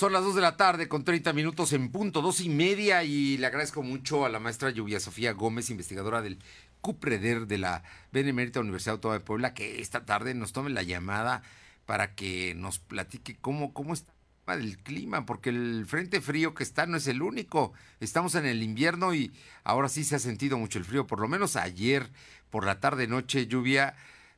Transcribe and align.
Son 0.00 0.14
las 0.14 0.24
2 0.24 0.36
de 0.36 0.40
la 0.40 0.56
tarde 0.56 0.88
con 0.88 1.04
30 1.04 1.34
minutos 1.34 1.74
en 1.74 1.92
punto, 1.92 2.22
dos 2.22 2.40
y 2.40 2.48
media, 2.48 3.04
y 3.04 3.36
le 3.36 3.46
agradezco 3.46 3.82
mucho 3.82 4.24
a 4.24 4.30
la 4.30 4.38
maestra 4.40 4.70
Lluvia 4.70 4.98
Sofía 4.98 5.34
Gómez, 5.34 5.68
investigadora 5.68 6.22
del 6.22 6.38
CUPREDER 6.80 7.46
de 7.46 7.58
la 7.58 7.82
Benemérita 8.10 8.60
Universidad 8.60 8.94
Autónoma 8.94 9.18
de 9.18 9.24
Puebla, 9.26 9.52
que 9.52 9.82
esta 9.82 10.06
tarde 10.06 10.32
nos 10.32 10.54
tome 10.54 10.70
la 10.70 10.82
llamada 10.82 11.42
para 11.84 12.14
que 12.14 12.54
nos 12.54 12.78
platique 12.78 13.36
cómo, 13.42 13.74
cómo 13.74 13.92
está 13.92 14.10
el 14.46 14.78
clima, 14.78 15.26
porque 15.26 15.50
el 15.50 15.84
frente 15.86 16.22
frío 16.22 16.54
que 16.54 16.62
está 16.62 16.86
no 16.86 16.96
es 16.96 17.06
el 17.06 17.20
único. 17.20 17.74
Estamos 18.00 18.34
en 18.36 18.46
el 18.46 18.62
invierno 18.62 19.12
y 19.12 19.34
ahora 19.64 19.90
sí 19.90 20.04
se 20.04 20.16
ha 20.16 20.18
sentido 20.18 20.56
mucho 20.56 20.78
el 20.78 20.86
frío, 20.86 21.06
por 21.06 21.20
lo 21.20 21.28
menos 21.28 21.56
ayer 21.56 22.10
por 22.48 22.64
la 22.64 22.80
tarde 22.80 23.06
noche 23.06 23.46
lluvia. 23.48 23.96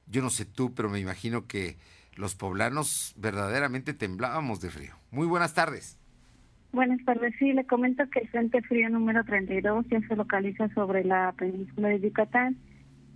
Yo 0.09 0.23
no 0.23 0.31
sé 0.31 0.45
tú, 0.45 0.75
pero 0.75 0.91
me 0.91 0.99
imagino 0.99 1.47
que 1.47 1.79
los 2.17 2.35
poblanos 2.35 3.15
verdaderamente 3.17 3.95
temblábamos 3.95 4.61
de 4.61 4.71
frío. 4.71 4.95
Muy 5.11 5.27
buenas 5.27 5.55
tardes. 5.55 5.99
Buenas 6.73 7.05
tardes, 7.05 7.35
sí, 7.39 7.53
le 7.53 7.67
comento 7.67 8.09
que 8.09 8.21
el 8.21 8.29
Frente 8.29 8.63
Frío 8.63 8.89
número 8.89 9.25
32 9.25 9.87
ya 9.91 10.01
se 10.09 10.17
localiza 10.17 10.69
sobre 10.71 11.05
la 11.05 11.35
península 11.37 11.89
de 11.89 12.01
Yucatán. 12.01 12.57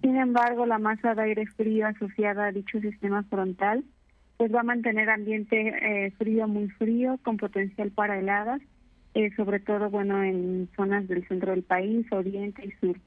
Sin 0.02 0.16
embargo, 0.16 0.66
la 0.66 0.78
masa 0.78 1.14
de 1.14 1.22
aire 1.22 1.46
frío 1.46 1.86
asociada 1.86 2.46
a 2.46 2.52
dicho 2.52 2.78
sistema 2.80 3.22
frontal 3.24 3.82
pues 4.36 4.54
va 4.54 4.60
a 4.60 4.64
mantener 4.64 5.08
ambiente 5.08 5.56
eh, 5.56 6.10
frío, 6.12 6.46
muy 6.46 6.68
frío, 6.68 7.18
con 7.22 7.36
potencial 7.36 7.90
para 7.90 8.18
heladas, 8.18 8.60
eh, 9.14 9.34
sobre 9.34 9.60
todo, 9.60 9.88
bueno, 9.88 10.22
en 10.22 10.68
zonas 10.76 11.08
del 11.08 11.26
centro 11.26 11.52
del 11.52 11.62
país, 11.62 12.06
oriente 12.12 12.66
y 12.66 12.70
sur. 12.72 13.00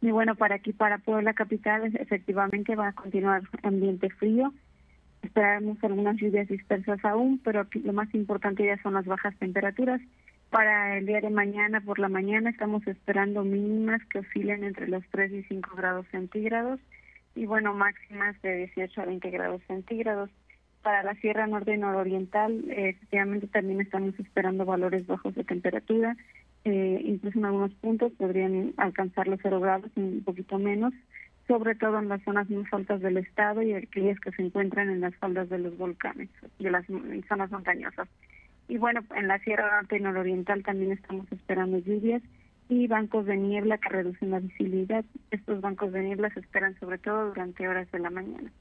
Y 0.00 0.10
bueno, 0.10 0.36
para 0.36 0.56
aquí, 0.56 0.72
para 0.72 0.98
Puebla 0.98 1.34
Capital, 1.34 1.94
efectivamente 1.96 2.76
va 2.76 2.88
a 2.88 2.92
continuar 2.92 3.42
ambiente 3.62 4.08
frío, 4.10 4.54
Esperamos 5.22 5.82
algunas 5.82 6.16
lluvias 6.16 6.48
dispersas 6.48 7.04
aún, 7.04 7.40
pero 7.42 7.66
lo 7.84 7.92
más 7.92 8.12
importante 8.14 8.64
ya 8.64 8.80
son 8.82 8.94
las 8.94 9.06
bajas 9.06 9.36
temperaturas. 9.38 10.00
Para 10.50 10.96
el 10.96 11.06
día 11.06 11.20
de 11.20 11.30
mañana 11.30 11.80
por 11.80 11.98
la 11.98 12.08
mañana 12.08 12.50
estamos 12.50 12.86
esperando 12.86 13.44
mínimas 13.44 14.00
que 14.06 14.20
oscilen 14.20 14.64
entre 14.64 14.88
los 14.88 15.04
3 15.10 15.32
y 15.32 15.42
5 15.42 15.76
grados 15.76 16.06
centígrados 16.10 16.80
y 17.34 17.46
bueno, 17.46 17.74
máximas 17.74 18.40
de 18.42 18.56
18 18.56 19.00
a 19.00 19.04
20 19.04 19.30
grados 19.30 19.62
centígrados. 19.66 20.30
Para 20.82 21.02
la 21.02 21.14
Sierra 21.16 21.46
Norte 21.46 21.74
y 21.74 21.78
Nororiental, 21.78 22.64
eh, 22.70 22.90
efectivamente 22.90 23.46
también 23.48 23.80
estamos 23.80 24.18
esperando 24.18 24.64
valores 24.64 25.06
bajos 25.06 25.34
de 25.34 25.44
temperatura, 25.44 26.16
eh, 26.64 27.00
incluso 27.04 27.38
en 27.38 27.44
algunos 27.44 27.74
puntos 27.74 28.12
podrían 28.12 28.72
alcanzar 28.76 29.28
los 29.28 29.40
0 29.42 29.60
grados, 29.60 29.90
un 29.96 30.22
poquito 30.24 30.58
menos 30.58 30.94
sobre 31.48 31.74
todo 31.74 31.98
en 31.98 32.08
las 32.08 32.22
zonas 32.22 32.48
más 32.50 32.72
altas 32.72 33.00
del 33.00 33.16
estado 33.16 33.62
y 33.62 33.72
aquellas 33.72 34.20
que 34.20 34.30
se 34.32 34.42
encuentran 34.42 34.90
en 34.90 35.00
las 35.00 35.16
faldas 35.16 35.48
de 35.48 35.58
los 35.58 35.76
volcanes, 35.78 36.28
de 36.58 36.70
las 36.70 36.84
zonas 37.26 37.50
montañosas. 37.50 38.06
Y 38.68 38.76
bueno, 38.76 39.02
en 39.16 39.26
la 39.28 39.38
Sierra 39.38 39.76
Norte 39.76 39.96
y 39.96 40.00
Nororiental 40.00 40.62
también 40.62 40.92
estamos 40.92 41.26
esperando 41.32 41.78
lluvias 41.78 42.22
y 42.68 42.86
bancos 42.86 43.24
de 43.24 43.38
niebla 43.38 43.78
que 43.78 43.88
reducen 43.88 44.30
la 44.30 44.40
visibilidad. 44.40 45.04
Estos 45.30 45.62
bancos 45.62 45.90
de 45.92 46.02
niebla 46.02 46.30
se 46.34 46.40
esperan 46.40 46.78
sobre 46.78 46.98
todo 46.98 47.28
durante 47.28 47.66
horas 47.66 47.90
de 47.90 47.98
la 47.98 48.10
mañana. 48.10 48.52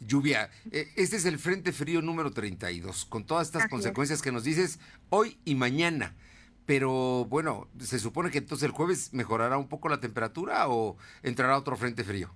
Lluvia, 0.00 0.50
eh, 0.70 0.88
este 0.96 1.16
es 1.16 1.24
el 1.24 1.38
Frente 1.38 1.72
Frío 1.72 2.02
número 2.02 2.30
32, 2.30 3.06
con 3.06 3.24
todas 3.24 3.48
estas 3.48 3.66
consecuencias 3.66 4.22
que 4.22 4.30
nos 4.30 4.44
dices 4.44 4.78
hoy 5.08 5.38
y 5.46 5.54
mañana. 5.54 6.14
Pero 6.68 7.24
bueno, 7.24 7.66
se 7.78 7.98
supone 7.98 8.30
que 8.30 8.36
entonces 8.36 8.66
el 8.66 8.72
jueves 8.72 9.14
mejorará 9.14 9.56
un 9.56 9.68
poco 9.68 9.88
la 9.88 10.00
temperatura 10.00 10.68
o 10.68 10.98
entrará 11.22 11.56
otro 11.56 11.76
frente 11.76 12.04
frío. 12.04 12.28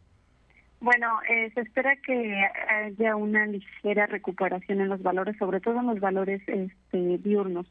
Bueno, 0.80 1.20
eh, 1.28 1.50
se 1.52 1.60
espera 1.60 1.96
que 1.96 2.42
haya 2.70 3.14
una 3.14 3.44
ligera 3.44 4.06
recuperación 4.06 4.80
en 4.80 4.88
los 4.88 5.02
valores, 5.02 5.36
sobre 5.36 5.60
todo 5.60 5.80
en 5.80 5.86
los 5.86 6.00
valores 6.00 6.40
este, 6.46 7.18
diurnos. 7.18 7.66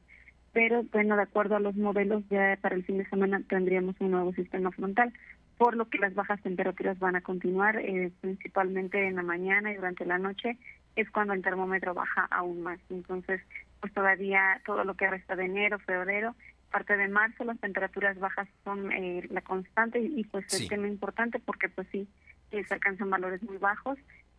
Pero 0.54 0.84
bueno, 0.92 1.16
de 1.16 1.24
acuerdo 1.24 1.56
a 1.56 1.60
los 1.60 1.76
modelos, 1.76 2.22
ya 2.30 2.56
para 2.62 2.76
el 2.76 2.86
fin 2.86 3.00
de 3.00 3.10
semana 3.10 3.42
tendríamos 3.50 3.96
un 4.00 4.12
nuevo 4.12 4.32
sistema 4.34 4.70
frontal, 4.70 5.12
por 5.58 5.76
lo 5.76 5.90
que 5.90 5.98
las 5.98 6.14
bajas 6.14 6.44
temperaturas 6.44 7.00
van 7.00 7.16
a 7.16 7.22
continuar, 7.22 7.78
eh, 7.78 8.12
principalmente 8.22 9.08
en 9.08 9.16
la 9.16 9.24
mañana 9.24 9.72
y 9.72 9.78
durante 9.78 10.06
la 10.06 10.20
noche, 10.20 10.60
es 10.96 11.10
cuando 11.10 11.34
el 11.34 11.42
termómetro 11.42 11.94
baja 11.94 12.28
aún 12.32 12.64
más. 12.64 12.80
Entonces, 12.90 13.42
pues 13.80 13.94
todavía 13.94 14.62
todo 14.66 14.84
lo 14.84 14.96
que 14.96 15.10
resta 15.10 15.36
de 15.36 15.46
enero, 15.46 15.80
febrero, 15.80 16.36
parte 16.72 16.96
de 16.96 17.08
marzo, 17.08 17.44
las 17.44 17.60
temperaturas 17.60 18.18
bajas 18.20 18.48
son 18.64 18.92
eh, 18.92 19.28
la 19.30 19.42
constante 19.42 20.00
y, 20.00 20.24
pues 20.26 20.52
el 20.60 20.68
tema 20.70 20.88
importante 20.88 21.40
porque 21.40 21.70
pues 21.70 21.88
sí, 21.92 22.08
eh, 22.52 22.64
se 22.64 22.74
alcanzan 22.74 23.10
valores 23.10 23.44
muy 23.44 23.58
bajos 23.58 23.98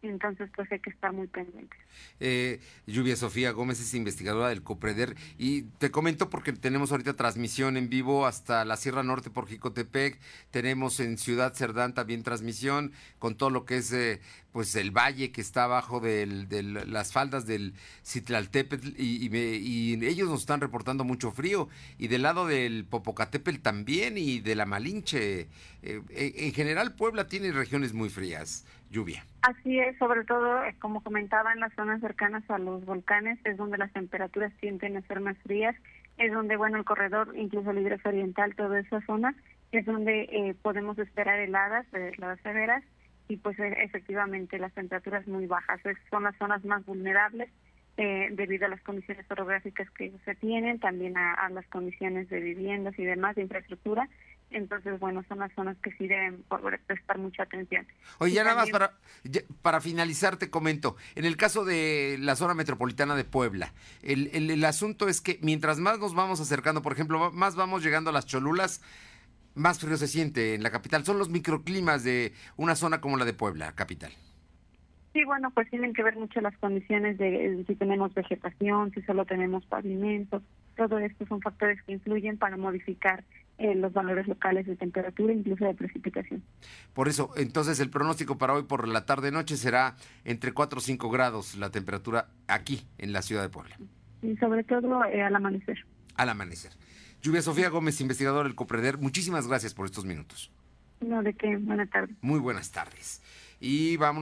entonces 0.09 0.51
pues 0.55 0.71
hay 0.73 0.81
que 0.81 0.91
estar 0.91 1.13
muy 1.13 1.27
pendientes. 1.27 1.79
Eh, 2.21 2.61
Lluvia 2.87 3.17
Sofía 3.17 3.53
Gómez 3.53 3.81
es 3.81 3.95
investigadora 3.95 4.49
del 4.49 4.63
COPREDER 4.63 5.17
y 5.39 5.63
te 5.63 5.91
comento 5.91 6.31
porque 6.31 6.53
tenemos 6.53 6.91
ahorita 6.91 7.15
transmisión 7.15 7.77
en 7.77 7.89
vivo 7.89 8.27
hasta 8.27 8.65
la 8.65 8.77
Sierra 8.77 9.03
Norte 9.03 9.31
por 9.31 9.47
Jicotepec, 9.47 10.19
tenemos 10.51 11.01
en 11.01 11.19
Ciudad 11.19 11.55
Cerdán 11.55 11.95
también 11.95 12.23
transmisión 12.23 12.93
con 13.19 13.37
todo 13.37 13.51
lo 13.51 13.65
que 13.65 13.77
es 13.77 13.93
eh, 13.93 14.21
pues 14.53 14.77
el 14.77 14.91
valle 14.91 15.33
que 15.33 15.41
está 15.41 15.65
abajo 15.65 16.01
de 16.01 16.27
las 16.27 17.13
faldas 17.13 17.47
del 17.47 17.75
Citlaltépetl 18.05 18.89
y, 18.99 19.29
y, 19.35 20.05
ellos 20.05 20.29
nos 20.29 20.41
están 20.41 20.61
reportando 20.61 21.05
mucho 21.05 21.33
frío 21.33 21.69
y 21.99 22.09
del 22.09 22.23
lado 22.23 22.47
del 22.47 22.85
Popocatépetl 22.85 23.61
también 23.61 24.19
y 24.19 24.41
de 24.41 24.55
la 24.55 24.67
Malinche. 24.67 25.49
Eh, 25.83 26.03
en 26.11 26.53
general 26.53 26.95
Puebla 26.95 27.27
tiene 27.27 27.51
regiones 27.53 27.93
muy 27.93 28.09
frías 28.11 28.65
lluvia. 28.93 29.25
Así 29.43 29.81
es, 29.81 29.99
sobre 29.99 30.25
todo, 30.25 30.65
eh, 30.65 30.77
como 30.79 31.03
comentaba, 31.03 31.53
en 31.53 31.61
las 31.61 31.75
zonas 31.75 32.01
cercanas 32.01 32.49
a 32.49 32.59
los 32.59 32.85
volcanes 32.85 33.39
es 33.45 33.57
donde 33.57 33.79
las 33.79 33.93
temperaturas 33.93 34.53
tienden 34.61 34.97
a 34.97 35.03
ser 35.03 35.21
más 35.21 35.37
frías, 35.39 35.75
es 36.19 36.33
donde, 36.33 36.57
bueno, 36.57 36.77
el 36.77 36.85
corredor, 36.85 37.33
incluso 37.35 37.71
el 37.71 37.79
hidroso 37.79 38.09
oriental, 38.09 38.55
toda 38.55 38.79
esa 38.79 39.01
zona, 39.07 39.35
es 39.73 39.85
donde 39.87 40.29
eh, 40.31 40.55
podemos 40.63 40.99
esperar 40.99 41.41
heladas, 41.41 41.87
heladas 41.93 42.39
severas, 42.43 42.85
y 43.29 43.39
pues 43.39 43.59
e, 43.59 43.83
efectivamente 43.83 44.59
las 44.59 44.73
temperaturas 44.75 45.27
muy 45.27 45.47
bajas. 45.47 45.81
son 46.11 46.25
las 46.25 46.37
zonas 46.37 46.65
más 46.65 46.85
vulnerables 46.85 47.49
eh, 47.97 48.29
debido 48.33 48.67
a 48.67 48.69
las 48.69 48.83
condiciones 48.83 49.29
orográficas 49.31 49.91
que 49.91 50.13
se 50.25 50.35
tienen, 50.35 50.79
también 50.79 51.17
a 51.17 51.49
las 51.51 51.67
condiciones 51.69 52.29
de 52.29 52.41
viviendas 52.41 52.99
y 52.99 53.05
demás, 53.05 53.35
de 53.37 53.43
infraestructura, 53.43 54.09
entonces, 54.53 54.99
bueno, 55.01 55.25
son 55.29 55.39
las 55.39 55.53
zonas 55.55 55.77
que 55.83 55.93
sí 55.93 56.07
deben 56.07 56.45
prestar 56.87 57.19
mucha 57.19 57.45
atención. 57.45 57.87
Oye, 58.19 58.35
ya 58.35 58.45
nada 58.45 58.57
más 58.57 58.71
para, 58.71 58.93
para 59.63 59.81
finalizar 59.81 60.37
te 60.37 60.51
comento, 60.51 60.97
en 61.15 61.25
el 61.25 61.37
caso 61.37 61.65
de 61.65 62.17
la 62.21 62.37
zona 62.37 62.55
metropolitana 62.55 63.17
de 63.17 63.25
Puebla, 63.25 63.73
el, 64.03 64.29
el, 64.33 64.65
asunto 64.65 65.09
es 65.09 65.21
que 65.21 65.39
mientras 65.43 65.79
más 65.79 65.99
nos 65.99 66.15
vamos 66.15 66.41
acercando, 66.41 66.83
por 66.83 66.93
ejemplo, 66.93 67.31
más 67.33 67.57
vamos 67.57 67.83
llegando 67.83 68.11
a 68.11 68.13
las 68.13 68.27
Cholulas, 68.27 68.83
más 69.55 69.79
frío 69.79 69.97
se 69.97 70.09
siente 70.09 70.55
en 70.55 70.63
la 70.63 70.71
capital. 70.71 71.05
Son 71.05 71.19
los 71.19 71.29
microclimas 71.29 72.05
de 72.05 72.33
una 72.57 72.75
zona 72.75 73.01
como 73.01 73.17
la 73.17 73.25
de 73.25 73.35
Puebla, 73.35 73.73
capital. 73.75 74.13
Sí, 75.13 75.25
bueno, 75.25 75.51
pues 75.51 75.69
tienen 75.69 75.93
que 75.93 76.03
ver 76.03 76.17
mucho 76.17 76.41
las 76.41 76.57
condiciones 76.57 77.19
de 77.19 77.63
si 77.67 77.75
tenemos 77.75 78.15
vegetación, 78.15 78.93
si 78.93 79.03
solo 79.03 79.27
tenemos 79.27 79.65
pavimentos. 79.67 80.43
Todo 80.77 80.99
esto 80.99 81.27
son 81.27 81.41
factores 81.41 81.83
que 81.83 81.93
influyen 81.93 82.39
para 82.39 82.57
modificar 82.57 83.25
eh, 83.59 83.75
los 83.75 83.93
valores 83.93 84.27
locales 84.27 84.67
de 84.67 84.77
temperatura, 84.77 85.33
incluso 85.33 85.65
de 85.65 85.75
precipitación. 85.75 86.43
Por 86.95 87.09
eso, 87.09 87.31
entonces 87.37 87.79
el 87.81 87.91
pronóstico 87.91 88.39
para 88.39 88.55
hoy 88.55 88.65
por 88.65 88.89
la 88.89 89.05
tarde-noche 89.07 89.57
será 89.57 89.97
entre 90.25 90.53
4 90.53 90.79
o 90.79 90.81
5 90.81 91.11
grados 91.11 91.57
la 91.57 91.71
temperatura 91.71 92.29
aquí 92.49 92.87
en 92.99 93.13
la 93.13 93.23
ciudad 93.23 93.43
de 93.43 93.51
Puebla. 93.51 93.77
Y 94.23 94.37
sobre 94.37 94.65
todo 94.65 95.05
eh, 95.05 95.23
al 95.23 95.37
amanecer. 95.37 95.85
Al 96.17 96.31
amanecer. 96.31 96.73
Lluvia 97.23 97.43
Sofía 97.43 97.69
Gómez, 97.69 98.01
investigador 98.01 98.47
del 98.47 98.55
COPREDER, 98.55 98.99
muchísimas 98.99 99.47
gracias 99.47 99.75
por 99.75 99.87
estos 99.87 100.05
minutos. 100.05 100.51
No, 101.01 101.23
de 101.23 101.35
qué, 101.35 101.57
buenas 101.57 101.91
tardes. 101.91 102.17
Muy 102.21 102.41
buenas 102.41 102.73
tardes. 102.73 103.23
Y 103.61 103.97
vámonos. 103.97 104.21